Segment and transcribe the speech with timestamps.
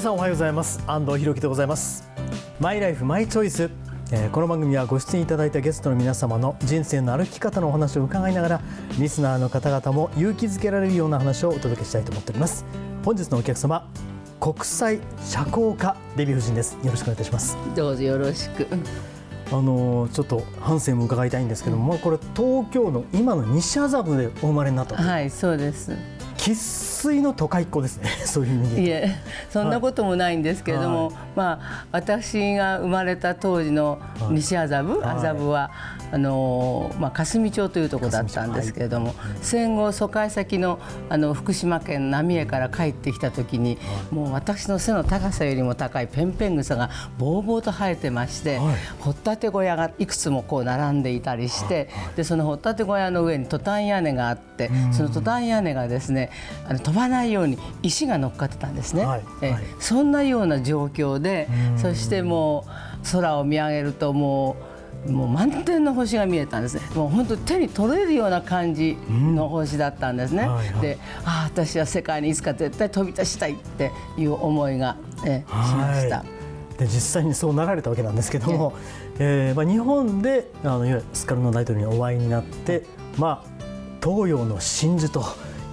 [0.00, 0.82] 皆さんおはようございます。
[0.86, 2.08] 安藤博樹でございます。
[2.58, 3.70] マイライフマイチョイス、
[4.10, 8.60] えーこの番組はご出演いただいたゲストの皆様の人生の歩き方のお話を伺いながら
[8.98, 12.64] リスナーの方々も勇気づけられるような話をお届けしたいと思っております。
[13.04, 13.86] 本日のお客様
[14.40, 16.78] 国際社交家デヴィ夫人です。
[16.82, 17.58] よろしくお願いいたします。
[17.76, 18.66] どうぞよろしく。
[19.52, 25.02] あのーちょっと反省も伺いたいんですけども、これ東京の今の西麻布でお生まれになったと。
[25.02, 25.94] はい、そうです。
[26.38, 26.54] 生
[27.00, 28.10] 粋の都会っ子ですね。
[28.26, 28.82] そういう意味で。
[28.82, 29.16] いえ、
[29.50, 31.14] そんなこともないんですけれども、はい。
[31.34, 33.98] まあ私が生まれた当時の
[34.30, 35.16] 西麻布、はい。
[35.16, 35.70] 麻布は
[36.12, 43.78] あのまあ霞町というところだったんですけれども、戦後疎開先のあの福島県浪江から帰ってきた時に、
[44.10, 48.74] もう私の背の高さよりも高いペンペン草がぼうぼうと生えてまして、はい。
[49.00, 56.30] 掘ったて小屋がいくつもこう並んでいたりして、でその掘ったて小屋の上にトタン屋根があって、そのトタン屋根がですね
[56.68, 59.04] あの飛ばないように石が乗っかってたんですね。
[59.04, 62.66] はいえはいそんなような状況でそしても
[63.04, 64.56] う空を見上げるとも
[65.06, 70.48] うもう満天の星が見えたんですねもう本当に手に取れるような感じの星だったんですね。
[70.48, 76.18] はいはいでああ私は世界にいつか絶対飛び出したいっていう思いが、えしました。
[76.18, 76.26] はい
[76.76, 78.72] で実際にそうなられたわけなんですけども、
[79.18, 82.84] えーまあ、日本であのいわゆるスカルノ大統領にお会いになって、
[83.18, 83.50] まあ、
[84.02, 85.22] 東洋の真珠と、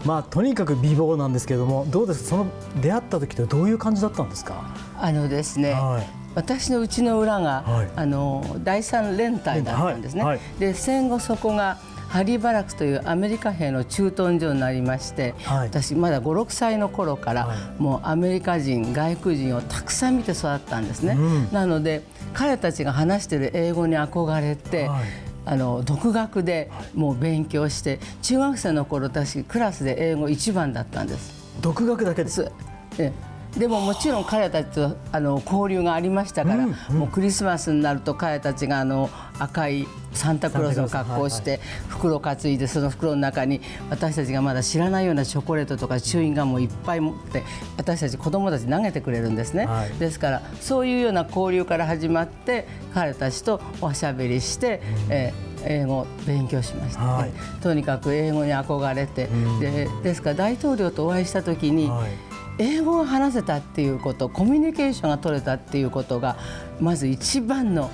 [0.06, 2.30] まあ、とにかく美貌なんですけれどもどうですか？
[2.30, 2.48] その
[2.82, 4.64] 出会った時ってどういう感じだったんですか、
[5.00, 6.08] あのですね、はい。
[6.36, 7.90] 私のうちの裏が、はい。
[7.96, 10.24] あの第三連隊だったんですね。
[10.24, 10.38] はい。
[10.38, 10.60] はい。
[10.60, 15.68] で戦後そこがハリーバラクスというアメリカ兵の駐屯所になりまして、はい。
[15.68, 17.82] 私まだ56歳の頃から、はい。
[17.82, 21.16] もうアメリカ人外国人をたくさん見て育ったんですね。
[21.18, 21.52] うん。
[21.52, 31.34] なので彼たちが話している英語に憧れて、はいあの独学でもう勉強して中学生の頃私クラスで英語一番だったんです。
[31.62, 32.30] 独学だけで？
[32.30, 32.52] すす
[33.00, 33.14] え。
[33.58, 36.96] でももちろん彼たちとあの交流がありましたから、うんうん。
[36.98, 47.44] もうクリスマスになると彼たちがあの赤いサンタクロースの格好をして袋担いでその袋の中に私たちがまだ知らないようなチョコレートとかチューインガムをいっぱい持って
[47.78, 49.90] 私たち子供たちに投げてくれるんですね、はい。
[50.00, 57.32] ですからそういうような交流から始まって彼たちとおしゃべりして、えー英語を勉強しました、はい。
[57.62, 59.28] とにかく英語に憧れて、
[59.60, 62.12] でですから大統領とお会いした時に、はい。
[62.60, 66.38] 英語が話せたっていうことコミュニケーションが取れたっていうことが
[66.80, 67.92] まず一番の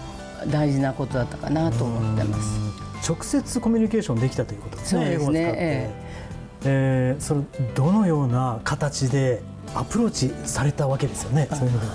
[0.47, 2.59] 大事なことだったかなと思ってます。
[3.07, 5.39] 直接コミュニケーションできたということですねそうですね。
[5.41, 5.89] 英語を使って、え
[6.65, 7.15] え。
[7.17, 7.45] ーその
[7.75, 9.43] どのような形で
[9.75, 11.93] アプローチされたわけですよねそういうのでは。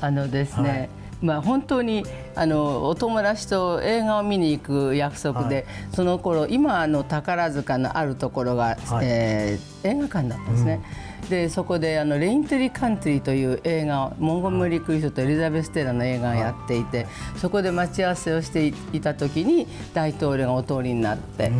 [0.00, 0.88] あのですね、はい。
[1.20, 5.64] まあ、本当にあのお友達と映画を見に行く約束で、はい。
[5.92, 9.06] その頃今あの宝塚のあるところが、はい。
[9.06, 10.80] えー映画館だったんですね。
[11.28, 21.52] でそこであの「レイントリー・カントリー」という映画をモンゴメリー・クリストとエリザベス・テラの映画をやっていて、そこで待ち合わせをしていた時に大統領がお通りになって、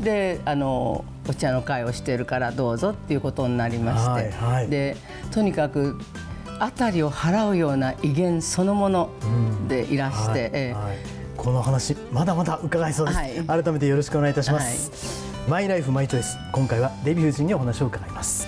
[0.00, 4.68] であのお茶の会をしているからどうぞっていうことになりまして、はいはい。
[4.68, 4.96] で
[5.30, 5.98] とにかく
[6.58, 9.10] 辺りを払うような威厳そのもの
[9.68, 10.74] でいらして、
[11.36, 13.24] この話まだまだ伺いそうです、は
[13.58, 13.62] い。
[13.62, 16.36] 改めてよろしくお願いいたします、マイライフマイチョイス。
[16.50, 18.47] 今回はデヴィ夫人にお話を伺います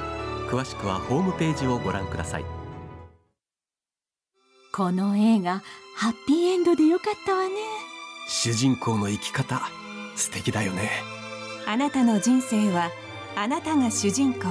[0.51, 2.45] 詳しくはホームページをご覧ください。
[4.73, 5.61] この映画
[5.95, 7.55] ハッピーエンドでよかったわね。
[8.27, 9.61] 主人公の生き方
[10.15, 10.89] 素敵だよね。
[11.65, 12.91] あなたの人生は
[13.35, 14.41] あなたが主人公。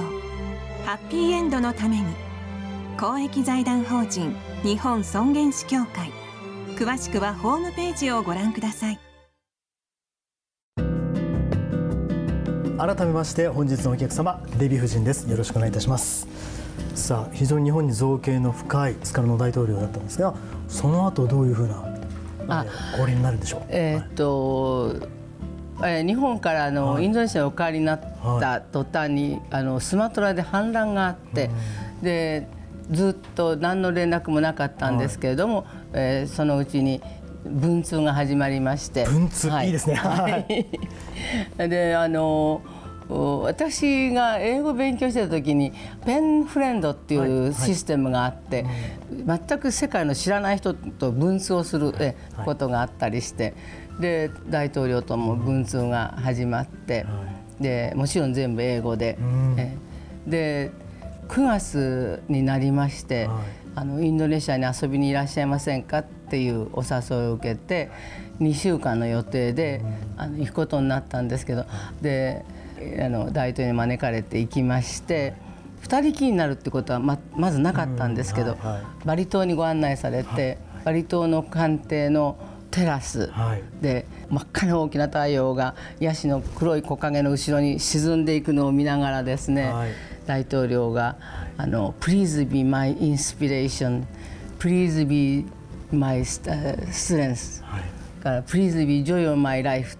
[0.85, 2.05] ハッピーエンドのために。
[2.99, 6.11] 公益財団法人日本尊厳死協会。
[6.81, 8.99] 詳しくはホームページをご覧ください
[12.81, 15.29] 改めまして本日のお客様デヴィ夫人です。
[15.29, 16.27] よろしくお願いいたします。
[16.95, 20.33] さあ非常に日本に造形の深いスカルノ大統領だったんですが
[20.67, 23.61] その後どういうふうな交流になるんでしょう？
[23.69, 24.95] えーっと、
[25.83, 27.05] えー日本からあの、はい。
[27.05, 28.01] インドネシアにお帰りになっ
[28.39, 31.51] た途端に、あのスマトラで反乱があって、
[32.01, 32.47] で
[32.89, 36.99] ずっと何の連絡もなかったんですけれども、えーそのうちに
[37.43, 39.95] 文通が始まりまして文通いいですね。
[39.95, 40.65] はい。
[41.69, 42.61] であの
[43.43, 45.73] 私が英語を勉強してた時に
[46.05, 48.65] ペンフレンドっていうシステムがあって、
[49.09, 52.15] 全く世界の知らない人と文通をするえ
[52.45, 53.53] ことがあったりして
[53.99, 57.05] で大統領とも文通が始まって
[57.59, 59.17] でもちろん全部英語で。
[59.57, 59.75] え
[60.27, 60.71] で
[61.27, 63.29] 9月になりまして、
[63.73, 67.89] あのインドネシアに遊びにいらっしゃいませんかっていうお誘いを受けて
[68.41, 69.81] 2週間の予定で、
[70.17, 71.65] あの行くことになったんですけど
[72.01, 72.43] で
[72.99, 75.33] あの大統領に招かれて行きまして
[75.83, 78.83] 2人きりになるってことはままずなかったんですけど、うんはいはい。
[79.05, 82.37] バリ島にご案内されて、バリ島の官邸の
[82.69, 83.63] テラスはい。
[83.81, 89.91] で真っ赤な大きな太陽がヤシの黒い木陰の後ろに沈んでいくのを見ながらですね、はい。
[90.25, 91.17] 大統領が
[91.57, 94.03] あの「Please be my inspiration
[94.59, 95.45] Please be
[95.91, 97.61] my strength」
[98.23, 99.97] から「Please be joy of my life」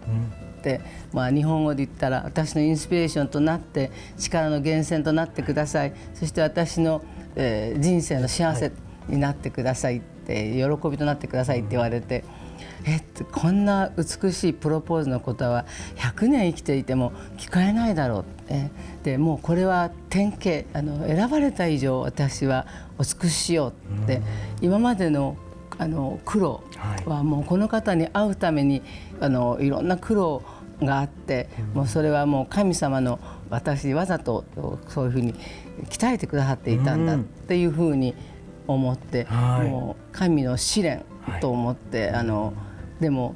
[1.14, 5.94] まあ、日本語で言ったら私のインスピレーションとなって力の源泉となってください。
[6.14, 7.04] そして私の、
[7.36, 8.72] えー人生の幸せ
[9.08, 12.24] になってくださいって喜びとなってくださいって言われて。
[12.84, 15.66] えっこんな美しいプロポーズのことは
[15.98, 18.26] 100年生きていても聞かれないだろう。
[18.50, 18.70] え
[19.04, 22.66] でもうこれは典型あの選ばれた以上私は
[22.98, 24.22] お尽くししようって
[24.62, 25.38] 今までの
[25.82, 26.62] あの苦労
[27.08, 28.84] はもうこの方に会うために
[29.20, 30.44] あのいろんな苦労
[30.80, 33.20] があって、もうそれはもう神様の
[33.50, 34.46] 私にわざと
[34.88, 35.34] そういうふうに
[35.90, 38.14] 鍛えてくださっていたんだっていうふうに
[38.68, 39.70] 思って、はい。
[39.70, 41.04] もう神の試練
[41.40, 42.54] と思って、あの
[43.00, 43.34] でも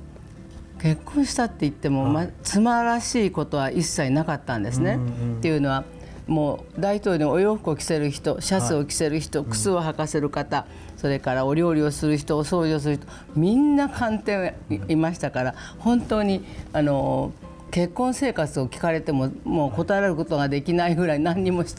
[0.80, 5.00] 結婚したって言っても、ま、妻らしいことは一切なかったんですね。
[5.40, 5.84] っていうのは
[6.28, 10.66] もう大統領にお洋服を着せる人シャツを着せる人、靴を履かせる方、
[11.06, 13.06] それからお料理をする人お掃除をする人
[13.36, 16.44] みんな官邸にいましたから本当に
[16.74, 17.32] あの
[17.70, 21.76] 結婚生活を聞かれてももう答えられることができないぐらい何にもし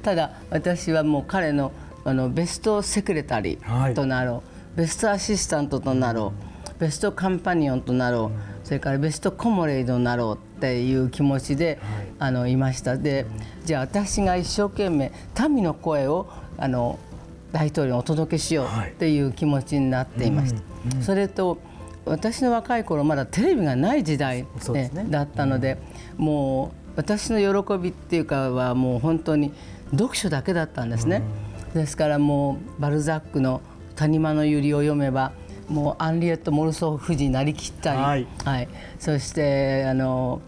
[0.00, 1.72] ただ私はもう彼の
[2.06, 4.42] あのベストセクレタリーとなろ
[4.74, 6.32] う、ベストアシスタントとなろ
[6.78, 6.80] う。
[6.80, 10.50] ベストカンパニオンとなろう、それからベストコモレイドになろう。
[10.58, 11.78] っていう気持ちで、
[12.18, 12.98] あのいました。
[12.98, 13.26] で
[13.64, 15.10] じゃあ私が一生懸命
[15.48, 16.28] 民の声を
[16.58, 16.98] あの
[17.52, 20.60] 大統領にお届けしようっていう気持ちになっていました。
[21.02, 21.58] それと
[22.04, 25.78] 私の若い頃まだテレビがない時代、ねね、だったので、
[26.16, 29.52] もう私の喜びっていうかはもう本当に
[29.92, 31.22] 読書だけだったんですね。
[31.74, 33.60] ですからもうバルザックの
[33.96, 35.32] 「谷間の百合を読めば
[35.68, 38.26] もうアンリエット・モルソー夫人になりきったり、はい。
[38.44, 38.68] はい、
[38.98, 40.40] そしてあの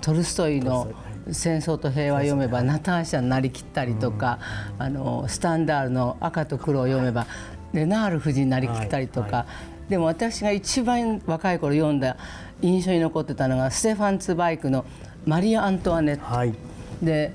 [0.00, 0.88] トルストイの
[1.32, 4.38] 「戦争と平和」読めばナターシャになりきったりとか、
[4.78, 7.26] あのスタンダールの「赤と黒」を読めば
[7.72, 9.46] レナール夫人になりきったりとか、
[9.88, 12.16] でも私が一番若い頃読んだ
[12.62, 14.84] 印象に残ってたのがステファン・ツバイクの
[15.26, 16.54] 「マリア・アントワネット」はい、
[17.02, 17.32] で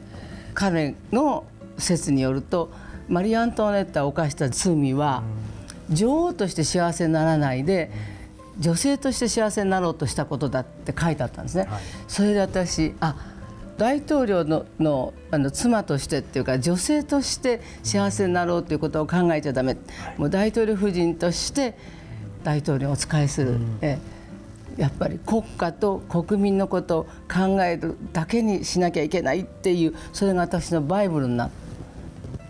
[0.54, 1.44] 彼の
[1.78, 2.72] 説によると
[3.10, 5.24] マリア・アントワネットが犯した罪は、
[5.90, 7.92] 女王として幸せにならないで
[8.58, 11.66] 女性として幸せになろうとしたことだって書いてあったんですね。
[11.70, 13.16] はい、それで私あ
[13.78, 21.78] 大統領ののあの妻としてっていうか女性として幸せになろうということを考えちゃダメ、はい、もう大統領夫人として
[22.44, 23.98] 大統領をお仕えする、うん、え
[24.78, 31.66] やっぱり国家と国民のことを考えるだけにしなきゃいけないっていうそれが私のバイブルになって。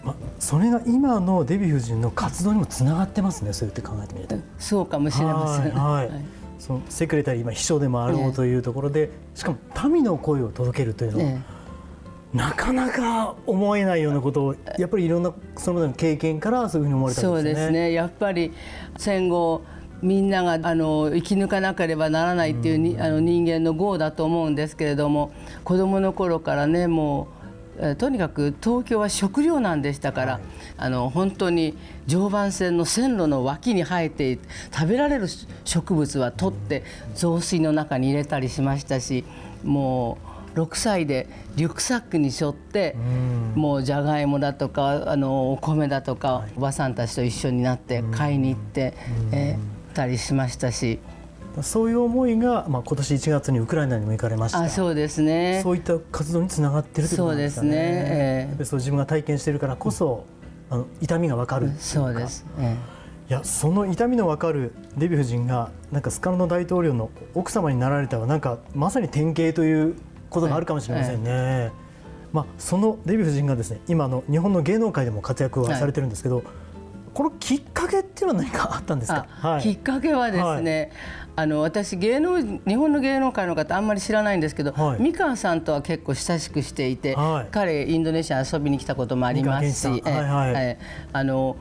[0.03, 4.36] まあ、それが今のデヴィ夫人の活動にもつながってますねそうやって考えてみると。
[4.60, 6.25] そうかもしれません、はい、はい、
[6.59, 11.45] そのセクレタリー今秘書でもあろうというところで、ね、しかも民の声を届けるというのは、ね、
[12.33, 17.53] なかなか思えないようなことをやっぱりいろんなその経験からそういうふうに思われたんですね。
[17.53, 17.91] そうですね。
[17.93, 18.51] やっぱり
[18.97, 19.62] 戦後
[20.01, 25.31] みんながあの生き抜かなければならないっていうに、うん、あの人間の業だと思うんですけれども
[25.63, 27.35] 子どもの頃からねもう
[27.98, 30.41] とにかく東京は食料難でしたから、はい、
[30.77, 31.77] あの本当に
[32.08, 34.39] 常磐線の線路の脇に生えて
[34.74, 35.27] 食べられる
[35.65, 36.84] 植物は取って
[37.15, 39.25] 雑炊の中に入れたりしましたし
[39.63, 40.17] も
[40.55, 42.96] う6歳でリュックサックに背負って、
[43.55, 48.94] うもうじゃがいもだとかあのお米だとか、はい、おばさんたちと一緒になって買いに行って、
[49.34, 51.00] えー、たりしましたし。
[51.63, 54.59] そういう思いが、まあ、今年1月にウクライナにも行かれました。
[54.59, 55.62] あそうですね。
[55.63, 57.69] そういった活動につながっているということですかね。
[57.69, 60.25] そうですね、えー、そう自分が体験しているからこそ、
[60.69, 62.77] あの痛みがわかるそうです、えー、い
[63.29, 69.95] やその痛みのわかるデヴィ夫人がなんかスカルノ大統領の奥様になられたはなんかまさに典型という
[70.29, 71.29] ことがあるかもしれませんね。
[71.29, 71.71] えー、
[72.33, 76.45] まあ、そのデヴィ夫人がですね今の日本の芸能界でも活躍はされてるんですけど、はい、
[77.15, 80.91] このきっかけっていうのは何かあったんですか、はい、きっかけはですね、はい。
[81.38, 90.77] あの私芸能日本の芸能界の方あんまり知らないんですけど、はい、三川さんとは結構親しくしていて、はい、彼インドネシア遊びに来たこともありますし、はいはい、
[91.13, 91.55] あの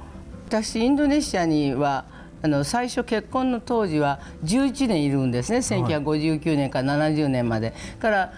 [0.48, 2.06] 私インドネシアには
[2.42, 5.58] あの最初結婚の当時は11年いるんですね。
[5.58, 7.72] 1959年から70年まで。
[8.00, 8.32] から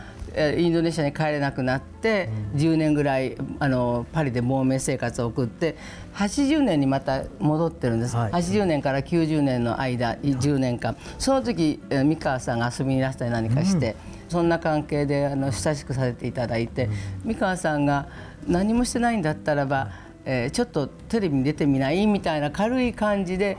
[0.59, 5.77] インドネシアに帰れなくなって10年ぐらいあのパリで亡命生活を送って
[6.15, 10.97] 80年にまた戻ってるんです、はい、80年から90年の間10年間。
[11.19, 16.93] その時三川さんが遊びにいらしたり何かして、うん、そんな関係であの親しくさせていただいて、うん、
[17.25, 18.09] 三川さんが
[18.47, 19.91] 何もしてないんだったらば、
[20.25, 22.07] えー、ちょっとテレビに出てみない？
[22.07, 23.57] みたいな軽い感じで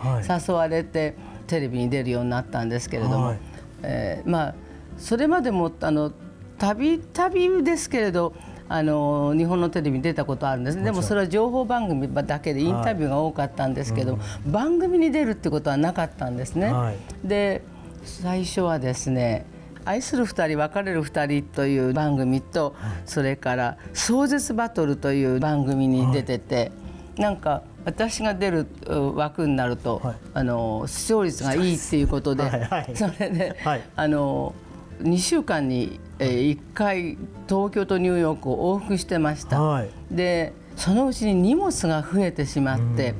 [0.47, 1.15] 誘われて、
[1.47, 3.39] テレビに出るようになったんですけれども、はい、
[3.83, 4.55] えー、まあ
[4.97, 6.11] それまでもあの
[6.57, 8.33] たびたびですけれど
[8.69, 10.83] あの日本のテレビに出たことあるんです。
[10.83, 16.71] でもそれは情報番組だけでインタビューが多かったんですけど、はいうん、番組に出るってことはなかったんですね。
[16.71, 17.61] はい、で
[18.03, 19.45] 最初はですね
[19.85, 26.73] 愛する2人別れる2人という番組と、はい、それから壮絶バトルという番組に出てて、
[27.17, 28.67] なんか私が出る
[29.15, 30.01] 枠になると、
[30.33, 33.55] あの視聴率がいいっていうことで、それで、
[33.95, 34.53] あの
[34.99, 43.13] 2週間に1回東京とニューヨークを往復してました、はい、でそのうちに荷物が増えてしまって、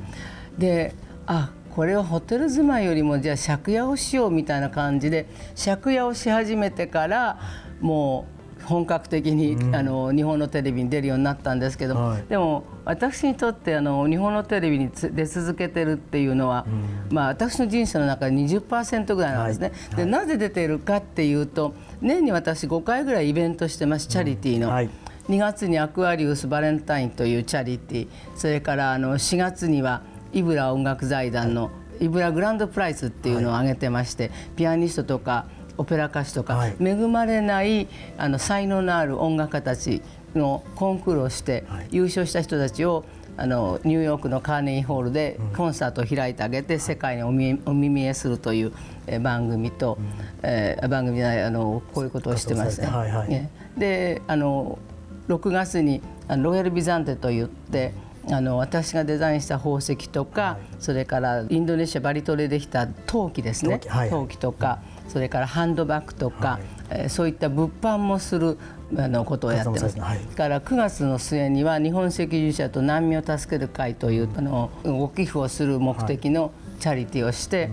[0.54, 0.94] うん、で
[1.26, 5.26] あこれはホテル住まいよりもじゃあ借家をしようみたいな感じで
[5.62, 7.38] 借家をし始めてから
[7.80, 8.37] もう
[8.68, 19.72] 本格的に、うん、あの日本のテレビに出るようになったんですけど、はい、でも私にとってあの日本のテレビに出続けてるっていうのは、うん、まあ、私の人生の中で20%ぐらいなんですね。
[19.90, 24.68] はい、でなぜ出ているかっていうと年に私5回ぐらいイベントしてますチャリティーの。
[24.68, 24.90] うんはい。
[25.28, 30.00] 2月にアクアリウスバレンタインというチャリティーそれからあの4月には
[30.32, 31.70] イブラ音楽財団の
[32.00, 35.46] イブラグランドプライズっていうのを挙げてまして、ピアニストとか
[35.78, 40.02] オペラ歌手とか、はい、恵まれないあの才能のある音楽家たち
[40.34, 43.04] のコンクールをして、はい、優勝した人たちを
[43.38, 48.72] あのニューヨークのカーネギーホールでコンサートを開いてあげて、世界にお見お見えするという
[49.20, 50.06] 番組と、うん、
[50.42, 52.88] えー、番組であのこういうことをしてますね。
[52.88, 54.80] はいはい、であの
[55.28, 57.94] 6月にあのロイヤル・ビザンテといって
[58.30, 63.78] あの私がデザインした宝石とか、はい、それからインドネシアバリ島でできた陶器ですね。
[63.78, 63.88] 陶器。
[63.88, 64.10] はい。
[64.10, 68.58] 陶器とか、それからハンドバッグとか、はい、えー、そういった物販もする
[68.96, 70.00] あのことをやってます。
[70.00, 77.64] はい、から9月の末には日本赤十字社と難民を助ける会という、うん、あのご寄付をする目的のチャリティーをして、は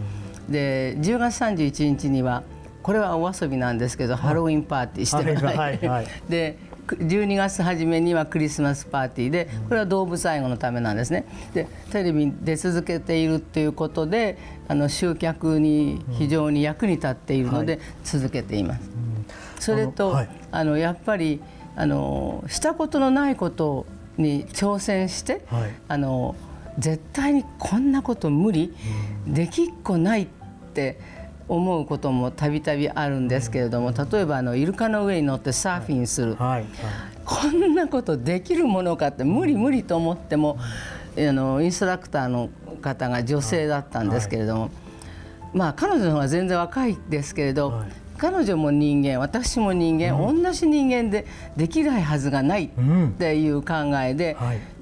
[0.49, 2.43] い、で10月31日には
[2.83, 11.25] これはお遊びなんですけど、ハロウィンパーティーしてます、はいはい、で12月初めにはクリスマスパーティーでこれは動物愛護のためなんですね。
[11.53, 14.37] でテレビに出続けているっていうことで
[14.67, 18.89] あの集客に非常に役に立っているので続けています。
[19.59, 20.17] それと
[20.51, 21.41] あのやっぱり
[21.75, 23.85] あのしたことのないこと
[24.17, 26.35] に挑戦して、はい、あの
[26.77, 28.73] 絶対にこんなこと無理、
[29.27, 30.27] できっこないっ
[30.73, 30.99] て
[31.47, 36.65] 思うこともたびたびあるんですけれども例えばあのイルカの上に乗ってサーフィンする、はいはい、
[37.23, 40.57] こんなことできるものかって無理無理と思っても、
[41.17, 42.49] あのインストラクターの
[42.81, 44.71] 方が女性だったんですけれども、
[45.53, 47.83] まあ彼女の方が全然若いですけれど、
[48.17, 51.25] 彼女も人間私も人間、うん、同じ人間で
[51.57, 54.37] できないはずがないっていう考えで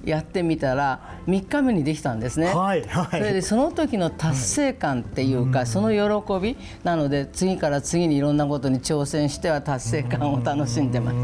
[0.05, 11.17] やってみたら3日目にできたんですね、はいはい、それでその時の達成感っていうか、はい、その喜びなので次から次にいろんなことに挑戦しては達成感を楽しんでます。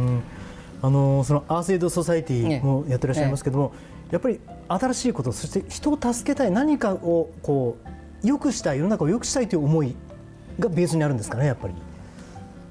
[0.82, 3.74] あのそのアースエイドソサイティもやってらっしゃいますけども、
[4.12, 4.40] やっぱり
[4.70, 7.78] 新しいことそして人を助けたい何かをこ
[8.24, 9.96] う良くしたい世の中を良くしたいという思い
[10.58, 11.74] がベースにあるんですかねやっぱり。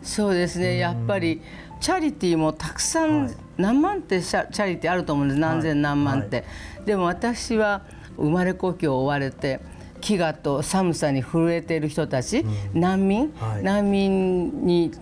[0.02, 0.78] そうですね。
[0.78, 1.40] やっぱり
[1.80, 5.40] チャリティーもたくさん、はい、何万ってチャリティーあると思うんです。
[5.40, 6.46] 何千何万って、はい。
[6.78, 7.82] はい、でも私は
[8.16, 9.60] 生まれ故郷を追われて
[10.00, 14.92] 飢餓と寒さに震えている人たち、うん、難民、難民に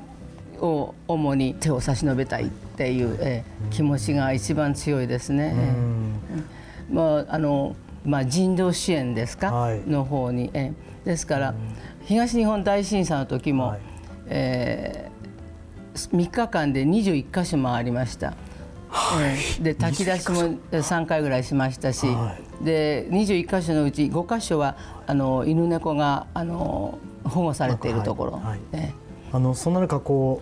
[0.59, 5.55] を主に手を差し伸べたいっていう、えー、気持ちが一番強いですね。
[6.89, 7.77] うん、まああの
[8.07, 9.51] まあ、人道支援ですか、
[9.89, 11.55] の方に、えー、ですから、
[12.05, 13.77] 東日本大震災の時も、
[14.29, 18.35] えー、3日間で21か所回りました。
[18.89, 19.21] は
[19.59, 28.77] い、で炊き出しも3回ぐらいしましたし、はい、で21箇所のうち5箇所はあの犬猫があの保護されているところ、はい。
[28.77, 28.95] はい、
[29.33, 30.41] あのそんな中こ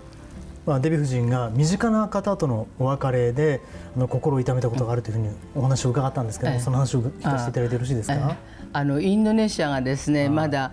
[0.67, 3.61] まあ、デヴィ夫人が身近な方とのお別れで
[3.97, 6.59] あの心を痛めたことがあるというふうにお話を伺ったんですけど、ええ。
[6.59, 8.37] その話を聞かせていただいてよろしいですか？
[8.73, 10.73] あのインドネシアがですねまだ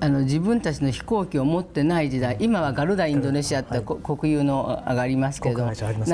[0.00, 5.72] あの自分たちの飛行機を持ってない時代今はガルダインドネシアってこ国有のがありますけれどな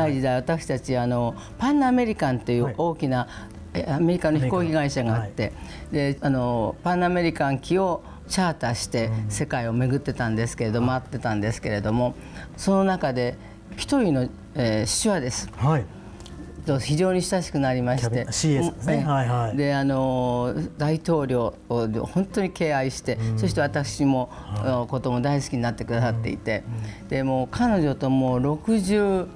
[0.08, 2.72] い時代私たちあのパンアメリカンといはい。
[2.72, 3.28] う大きな
[3.74, 5.52] えアメリカの飛行機会社があって
[5.92, 12.14] であのパンアメリカン機をチャーターして世界を巡ってたんですけれど回ってたんですけれども
[12.56, 13.36] その中で
[13.76, 15.84] 一人の、えー、スチュワーデスはい。
[16.66, 18.24] と非常に親しくなりまして。
[18.24, 18.72] ですね。
[18.88, 19.56] ええはいはい。
[19.56, 24.30] であの大統領を本当に敬愛して、そして私も、
[24.64, 26.62] のことも大好きになってくださっていて、
[27.08, 29.26] でもう彼女ともう60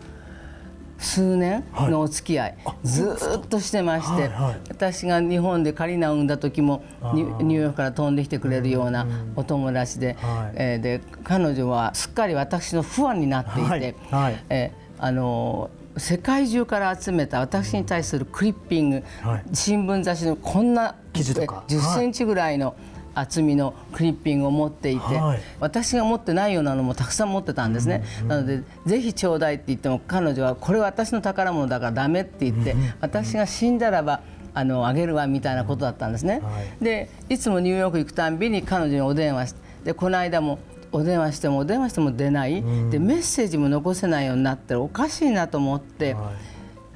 [0.99, 4.61] 数年のお付き合い、ずーっとしてまして、はいはい。
[4.69, 9.07] 私が日本でカリナを産んだ時もニューヨークから飛んできてくれるような
[9.37, 10.57] お友達で,、はい。
[10.57, 13.95] えーで彼女はすっかり私のファンになっていて、はい。
[14.11, 14.45] はい。
[14.49, 19.45] えーあの世界中から集めた私に対するクリッピング、はい。
[19.53, 21.65] 新聞雑誌のこんな記事とか。
[21.69, 22.77] え10センチぐらいの
[23.15, 25.41] 厚みのクリッピングを持っていて、はい。
[25.59, 34.21] 私が持ってないようなのもたくさん持ってたんですね、なのでぜひちょうだいって言っても彼女はこれは私の宝物だからダメって言って、私が死んだらば
[34.53, 36.51] あのあげるわみたいなことだったんですね、は
[36.81, 36.85] い。
[36.85, 40.59] でいつもニューヨーク行くたんびに彼女にお電話してでこの間も
[40.97, 46.35] お電話してもお電話しても出ない、でメッセージも残せないようになってるおかしいなと思って、はい。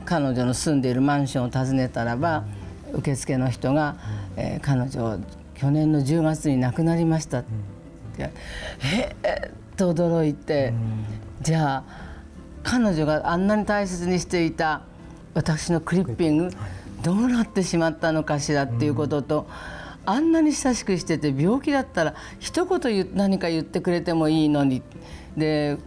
[0.07, 2.45] 彼女の住んでいるマンションを訪ねたらば、
[2.95, 3.97] 受付の人が、
[4.37, 5.19] えー彼女
[5.55, 7.45] 去年の10月に亡くなりましたっ
[8.17, 8.31] て、
[8.83, 10.73] ええっと驚いて、
[11.43, 12.11] じゃあ
[12.63, 14.81] 彼女があんなに大切にしていた
[15.35, 16.51] 私のクリッピング、
[17.03, 19.47] どうなってしまったのかしらっていうことと、
[20.07, 24.83] あんなに親しくしてて病気だったら一言何か言ってくれてもいいのに。
[25.37, 25.79] で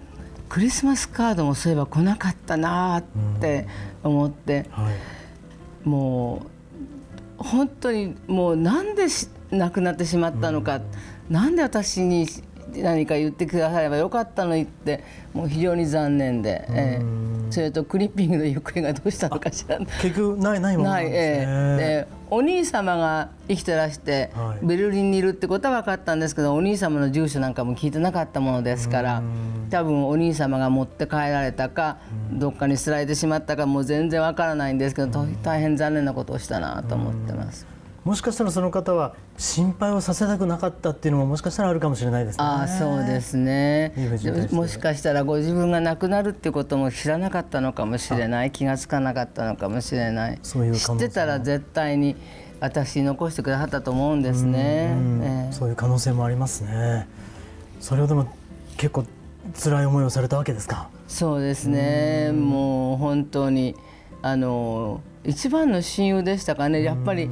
[0.49, 3.03] クリスマスカードもそういえば来なかったなっ
[3.41, 3.67] て
[4.03, 4.95] 思って、はい
[5.83, 6.45] も
[7.39, 10.81] う本当にもうなんでし亡くなってしまったのか、
[11.29, 12.25] なんで私に
[12.81, 17.23] 何か言ってくださればよかったのにってもう非常に残念で、ええ。
[17.51, 21.51] それとクリッピングの行方がどうしたのかしら結局ないないものななんい、ですね。
[21.51, 22.05] ええ。
[22.07, 24.65] でお兄様が生きてらして、はい。
[24.65, 29.21] ベルリンにいるってことは分かったんですけどお兄様の住所なんかも聞いてなかったものですから
[29.69, 31.97] 多分お兄様が持って帰られたか
[32.31, 37.72] どっかに捨てられてしまったかもう全然分からないんですけどと大変残念なことをしたなと思ってます。
[38.03, 42.43] もしかしたらその方は心配をさせたくなかったっていうのももしかしたらあるかもしれないですね。
[42.43, 43.93] ああそうですね。
[44.51, 48.51] もしかしたらご自分が亡くなるっていうことも知らなかったのかもしれない。
[48.51, 50.39] 気がつかなかったのかもしれない。
[50.43, 52.17] そういう知ってたら絶対に
[52.59, 54.93] 私に残してくださったと思うんですね。
[54.97, 55.53] うんええ。
[55.53, 57.07] そういう可能性もありますね。
[57.79, 58.27] それをでも
[58.75, 59.05] 結構
[59.61, 60.89] 辛い思いをされたわけですか？
[61.07, 62.33] そうですね。
[62.33, 63.75] もう本当に
[64.21, 66.83] あの一番の親友でしたかね。
[66.83, 67.29] やっぱり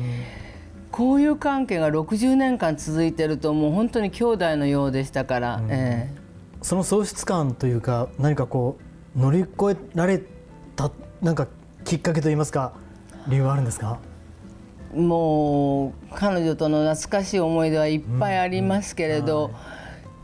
[0.92, 6.22] 交友関係が60年間続いてるともう本当に兄弟のようでしたから、ええ。
[6.62, 8.78] その喪失感というか何かこ
[9.16, 10.22] う乗り越えられ
[10.76, 11.48] たなんか
[11.84, 12.74] きっかけといいますか
[13.28, 14.00] 理由はあるんですか？
[14.94, 19.52] もう彼女との懐かしい思い出はいっぱいありますけれど、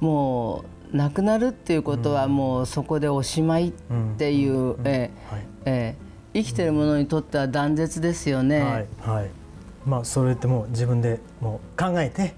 [0.01, 3.71] もう亡くなるっていうことはもうそこでおしまいっ
[4.17, 4.75] ていう、
[5.63, 5.95] 生
[6.43, 8.59] きてる者にとっては断絶ですよね。
[8.61, 8.87] はい。
[8.99, 9.29] はい。
[9.87, 12.35] まあそれってもう自分でもう考えて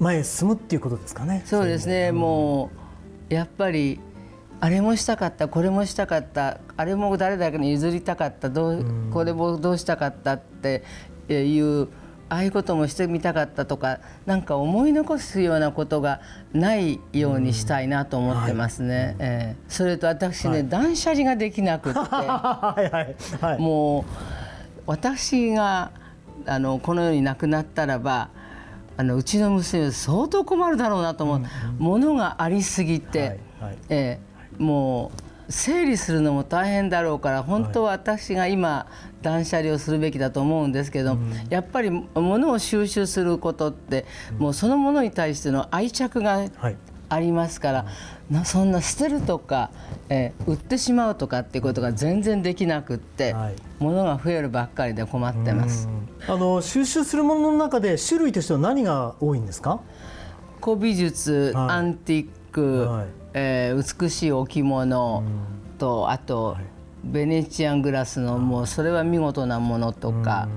[0.00, 1.42] 前へ進むっていうことですかね。
[1.44, 2.70] そうですね、も
[3.30, 4.00] うやっぱり
[4.60, 10.82] あれもしたかったこれもしたかったあれも誰だけに譲りたかったどうこれもどうしたかったって
[11.28, 11.88] いう
[12.28, 16.20] ああいうこともしてみたかったとかなんか思い残すようなことが
[16.52, 19.16] ないようにしたいなと思ってますね。
[19.18, 21.98] ええそれと私ね、断捨離ができなくって。
[22.00, 23.60] はいはいはい。
[23.60, 24.04] もう
[24.86, 25.92] 私が
[26.46, 28.30] あのこの世に亡くなったらば
[28.96, 33.78] あのうちの娘相当困るだろうなと思う、ものがありすぎて、はいはい。
[33.88, 35.12] ええも
[35.48, 38.86] う整理するのも大変だろうから本当は私が今
[39.22, 41.16] 断捨離をするべきだと思うんですけど、
[41.50, 44.06] やっぱり物を収集することって、
[44.38, 46.76] もうそのものに対しての愛着がはい。
[47.08, 47.90] ありますから、な
[48.44, 49.70] そんな捨てるとか、
[50.08, 53.54] えー売ってしまうとかっていうことが全然できなくって、はい。
[53.78, 55.88] 物が増えるばっかりで困ってます。
[56.26, 59.80] あの収集するものの中で種類としては何が多いんですか？
[60.60, 61.70] 古美術、はい。
[61.70, 63.06] アンティーク、はい。
[63.34, 65.22] えー美しい置物
[65.78, 66.56] とあと、
[67.04, 70.48] ベネチアングラスのもうそれは見事なものとか、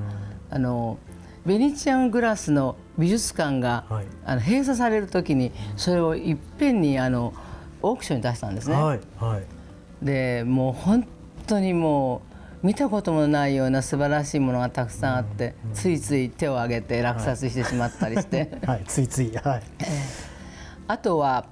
[0.50, 0.98] あの
[1.46, 4.06] ベネチアングラスの美術館が、はい。
[4.26, 7.34] あの閉鎖される時にそれをいっぺんにあの
[7.82, 8.76] オークションに出したんですね。
[8.76, 9.44] はいはい。
[10.06, 11.08] でもう本
[11.48, 12.22] 当にも
[12.64, 19.64] う見たこともないような素晴らしいものがたくさんあって、ついつい手を挙げて落札してしまったりして、はい、ついつい、はい。
[20.88, 21.46] あとは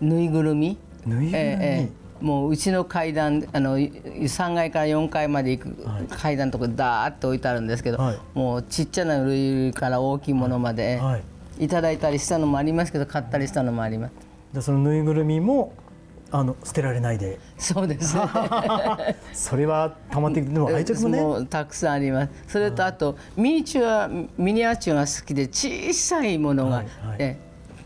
[0.00, 0.78] ぬいぐるみ。
[1.06, 1.34] ぬいぐるみ？
[1.34, 8.18] ええもううちの階段あの3階から4階まで行く階段のとこダーッと置いてあるんですけど、はい。
[8.34, 11.22] もうちっちゃなぬいぐるみから大きいものまで、はい。
[11.64, 14.12] い、ただいたりしたのもありますけど買ったりしたのもあります
[14.52, 15.72] で、そのぬいぐるみも。
[16.30, 17.38] あの捨てられないで。
[17.56, 18.22] そうですね
[19.32, 21.20] それは溜まっていく、でも愛着もね。
[21.20, 27.38] うたくさんありますそれとあとミニチュアミニアチュアが好きで小さいものが、はいはいえ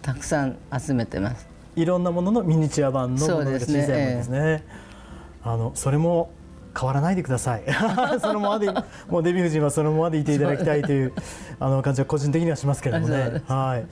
[0.02, 4.64] たくさん集めてますいろんなもののミニチュア版のものが小さいものですねですね。
[5.44, 6.30] あのそれも
[6.78, 7.62] 変わらないでください。
[8.20, 8.66] そのままで
[9.08, 11.12] もうデヴィ夫人はそのままでいていただきたいという
[11.60, 13.86] あの感じは個人的にはしますけれどもねはい。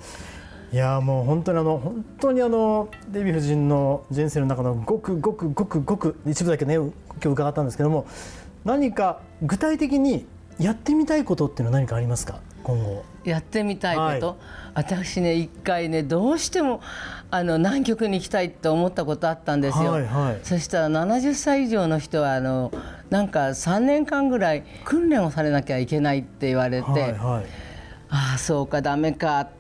[0.72, 8.06] いやもう本当にあの本当にあのデヴィ夫人の人生の中のごくごくごくごく一部だけね今日伺ったんですけども
[8.64, 10.26] 何か具体的に
[10.60, 12.38] やってみたいことっていうのは何かありますか？
[12.62, 13.02] 今後。
[13.24, 14.36] やってみたいこと、はい
[14.72, 16.80] 私ね一回ねどうしても
[17.30, 19.90] あの南極に行きたいって思ったことあったんですよ。
[19.90, 22.70] はいはいそしたら70歳以上の人はあの
[23.10, 27.44] なんか3年間ぐらい訓練をされなきゃいけないって言われて、はいはい。
[28.10, 29.59] ああそうかダメかって、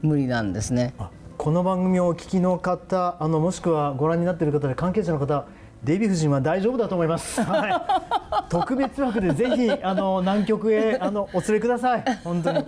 [0.00, 0.94] 無理なんですね。
[0.98, 5.46] あこの番組をお聞きの方あのもしくはご覧になっている方で関係者の方
[5.82, 7.42] デヴィ夫人は大丈夫だと思います。
[7.44, 12.04] はい、特別枠でぜひあの南極へあのお連れください。
[12.22, 12.64] 本当に。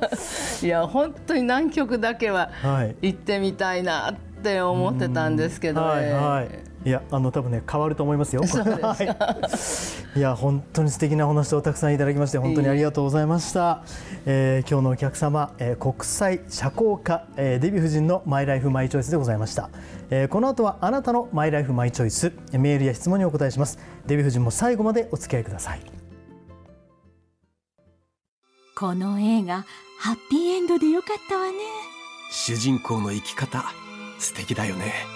[0.62, 6.48] いや本当に南極だけははい行ってみたいなって思ってたんですけど、はいえーはい。
[6.86, 8.46] いやあの多分ね変わると思いますよ。
[8.46, 8.62] すか
[8.94, 8.96] は
[10.14, 10.18] い。
[10.18, 13.82] いや本当に素敵なお話をたくさんいただきまして本当にありがとうございました。
[14.24, 19.68] えー今日のお客様、えー国際社交家、えーデヴィ夫人のマイライフマイチョイスでございました。
[20.10, 23.80] えーこの後はあなたのマイライフマイチョイスメールや質問にお答えします。
[24.06, 25.80] デヴィ夫人も最後までお付き合いください。
[28.78, 29.64] この映画
[29.98, 31.52] ハッピーエンドでよかったわね
[32.30, 33.64] 主人公の生き方
[34.18, 35.15] 素敵だよね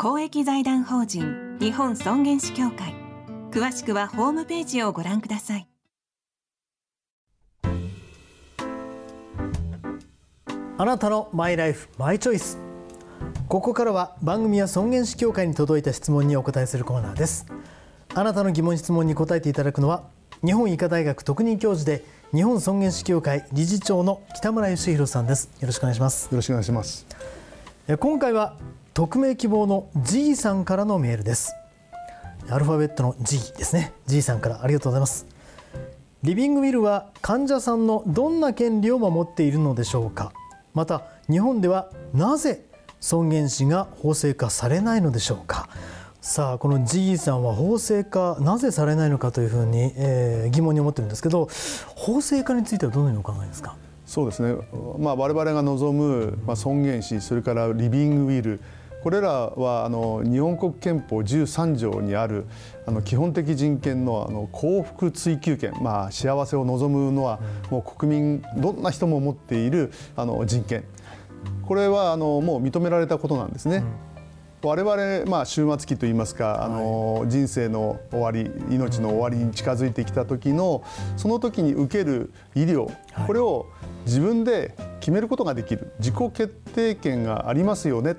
[0.00, 2.94] 公益財団法人日本尊厳死協会。
[3.50, 5.66] 詳しくはホームページをご覧ください。
[10.76, 12.60] あなたのマイライフマイチョイス。
[13.48, 17.46] ここからは番組や尊厳死協会に届いた質問にお答えするコーナーです。
[18.14, 20.04] あなたの疑問質問に答えていただくのは
[20.44, 25.50] 日本医科大学特任教授で日本尊厳死協会理事長の北村義弘さんです。
[25.58, 26.26] よろしくお願いします。
[26.26, 27.04] よろしくお願いします。
[27.88, 28.54] え今回は
[28.98, 31.54] 匿名希望の G さんからのメールです。
[32.50, 33.92] アルファベットの G ですね。
[34.08, 35.24] G さんからありがとうございます。
[36.24, 40.32] リビングウィルは患者さんのどんな権利を守っているのでしょうか。
[40.74, 42.64] また日本ではなぜ
[42.98, 45.68] 尊厳死が法制化されないのでしょうか。
[46.20, 51.48] さあこの G さんは法制化なぜされないのかというふうに、えー疑問に思ってるんですけど
[51.94, 53.76] 法制化についてはどのようにお考えですか？
[54.06, 54.56] そうですね。
[54.98, 58.60] まあ我々が望むまあ尊厳死、それからリビングウィル。
[59.08, 62.44] これらはあの日本国憲法13条にある
[62.84, 67.40] あの基本的人権のあの幸福追求権、まあ幸せを望むのは
[67.70, 70.84] もう国民どんな人も持っているあの人権。
[71.62, 73.82] これはあのもう認められたことなんですね。
[74.60, 80.84] 我々、まあ、終末期といいますか、あの人生の終わり命の終わりに近づいてきた時の
[81.16, 82.94] その時に受ける医療、
[83.26, 83.68] これを
[84.04, 85.94] 自分で決めることができる。
[85.98, 88.16] 自己決定権がありますよね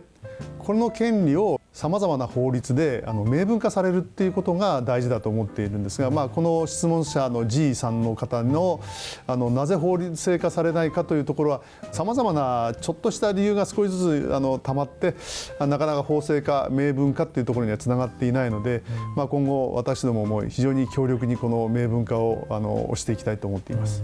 [0.57, 8.81] この権利をさまざまな法律であの明文化されるっていうことが大事だと思っているんですが、まあ、この質問者の G さんの方の
[9.25, 15.15] あのなぜ法律制化されないかというところはさまざまなちょっとした理由が少しずつあのたまって
[15.59, 18.83] なかなか法制化明文化っていうところにはつながっていないので、
[19.15, 24.03] まあ、今後私どもも非常に強力にこの明文化をあの推していきたいと思っています。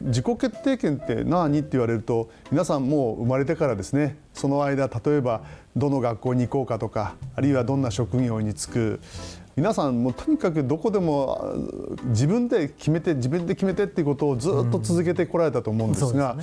[0.00, 1.58] 自己決定権って何？
[1.58, 5.42] って言われると皆さんもう生まれてからですねその間例えば
[5.76, 9.00] どの学校に行こうかとかあるいはどんな職業に就く
[9.56, 16.36] 皆さんもうとにかくどこでもあ自分で決めて自分で決めてっていうことをずっと続けてこられたと思うんですが、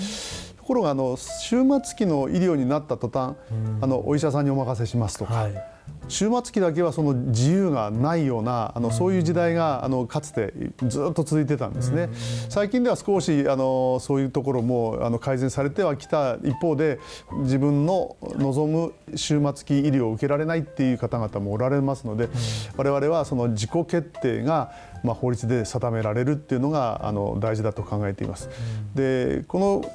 [0.58, 3.36] ところがあの終末期の医療になった途端、
[3.80, 5.75] あのお医者さんにお任せしますとか、はい
[6.08, 10.54] 終末期だけはその自由がないようなあのそういう時代があのかつて
[10.88, 12.10] ずっと続いてたんですね。
[12.50, 17.00] 最近では少しあのそういうところもあの改善されてはきた一方で
[17.44, 22.30] 自分の望む終末期医療を受けられないっていう方々もおられますので、
[22.78, 24.72] 我々はその自己決定が
[25.04, 28.50] まあ法律で定められるっていうのがあの大事だと考えています。
[28.94, 29.86] でこの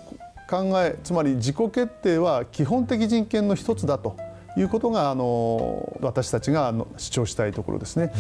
[0.49, 4.16] 考えつまり自己決定は基本的人権の一つだと
[4.57, 8.13] いうことがあの私たちが主張したいところですね。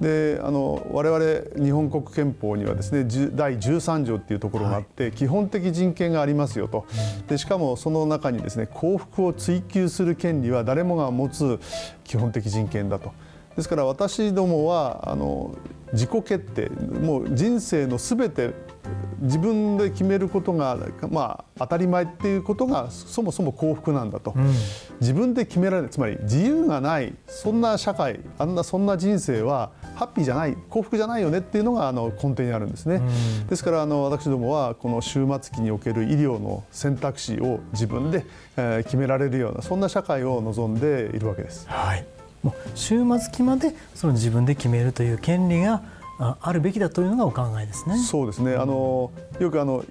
[0.00, 6.86] であの我々日本国憲法にはですね第13条っていうところがあって、はい、基本的人権がありますよと
[7.28, 11.60] でしかもその中にですね幸福を追求する権利は誰もが持つ
[12.04, 13.12] 基本的人権だと。
[13.56, 15.54] ですから私どもはあの
[15.92, 16.68] 自己決定
[17.00, 18.54] もう人生のすべて
[19.20, 20.76] 自分で決めることが、
[21.10, 24.52] まあ、当たり前っていうことがそもそも幸福なんだと、うん、
[25.00, 41.66] 自分で決められないつまり自由がないそんな社会あんなそんな人生はハッピーじゃない幸福じゃないよねっていうのがあの根底にあるんですね、うん、ですからあの私どもはこの終末期における医療の選択肢を自分で、えー、決められるようなそんな社会を望んでいるわけです。
[41.68, 42.15] はい
[42.46, 45.82] もう終末期までその自分で決めるという権利が
[46.40, 47.98] あるべきだというのがお考えですね。
[47.98, 48.54] そうですね。
[48.54, 49.84] あのよくあの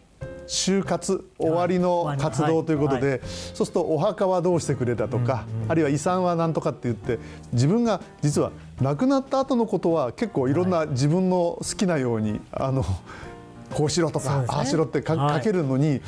[0.47, 3.09] 就活終わりの活動ということで、はい。
[3.09, 3.19] はい、
[3.53, 7.19] そうするとお墓はどうしてくれたとか、うんうん、あるいは遺産は何とかって言って
[7.51, 12.85] 自分が実は亡くなった後のことは結構いろんな自分の好きなようにあの
[13.73, 16.01] こうしろとか、ね、ああしろってか,、かけるのに、はい、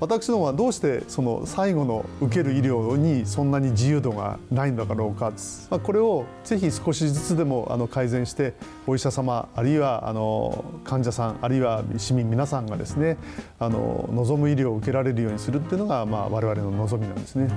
[0.00, 5.32] 私どもはどうしてその最後の受ける医療にそんなに自由度がないんだろうか、
[5.70, 8.54] まあ、これをぜひ少しずつでもあの改善して
[8.86, 13.16] お医者様あるいはあの患者さんあるいは市民皆さんがですね
[13.58, 17.48] あの望む医療を受けられるようにするっていうのが、まあ、我々の望みなんですね。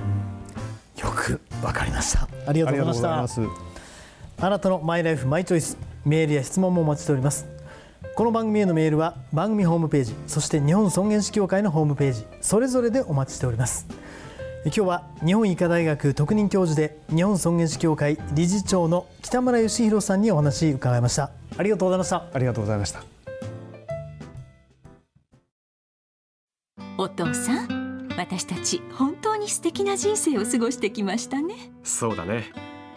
[0.96, 2.26] よくわかりました。
[2.46, 3.40] ありがとうございます。
[4.38, 7.55] あなたのマイライフマイチョイスメールや質問もお待ちしております
[8.16, 13.86] この番組へのメールは番組ホームページそして日本尊厳死協会のホームページそれぞれでお待ちしております。
[14.64, 21.30] 今日は日本医科大学特任教授で日本尊厳死協会理事長の北村義弘さんにお話伺いました。
[21.58, 22.24] ありがとうございました。
[22.32, 23.04] ありがとうございました。
[26.96, 31.54] お父さん私たち本当に素敵な人生を過ごしてきましたね。
[31.84, 32.44] そうだね。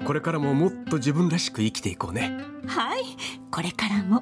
[0.06, 2.38] これからももっと自分らしく生きていこうね。
[2.68, 3.02] はい。
[3.52, 4.22] これからも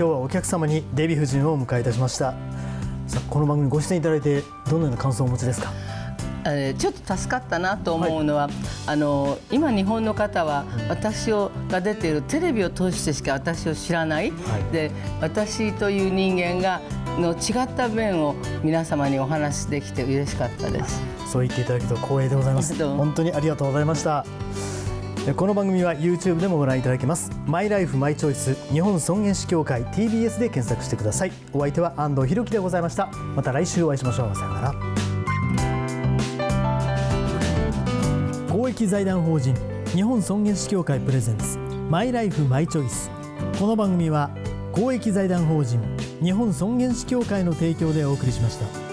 [0.00, 2.32] 今日はお客様にデヴィ夫人をお迎えいたしました。
[3.06, 5.70] さあこの番組ご出演いただいてどのような感想をお持ちですか？
[6.46, 8.52] えー、ちょっと助かったなと思うのは、はい、
[8.86, 16.80] あの今日本の方は私をが出ているテレビを通してしか私を知らない、はい、で私という人間が
[17.18, 21.02] の違った面を皆様にお話しできて嬉しかったです。
[21.30, 22.74] そう言っていただくと光栄でございます。
[22.96, 24.24] 本当にありがとうございました
[25.36, 27.30] この番組は YouTube でもご覧いただけます。
[27.46, 31.32] マイライフマイチョイス日本尊厳死協会 TBS で検索してください。
[31.52, 33.06] お相手は安藤博樹でございました。
[33.36, 34.34] また来週お会いしましょう。
[34.34, 34.74] さようなら。
[38.50, 39.54] 公益財団法人
[39.88, 41.58] 日本尊厳死協会プレゼンツ
[41.90, 43.10] マイライフマイチョイス。
[43.58, 44.30] この番組は
[44.72, 45.80] 公益財団法人
[46.22, 48.89] 日本尊厳死協会の提供でお送りしました。